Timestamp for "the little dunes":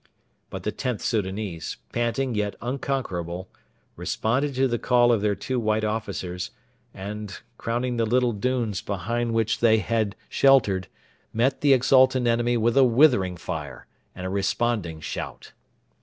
7.97-8.81